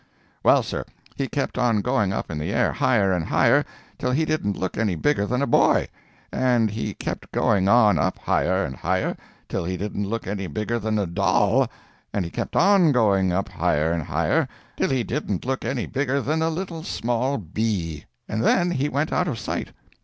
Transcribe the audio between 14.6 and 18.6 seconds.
till he didn't look any bigger than a little small bee—and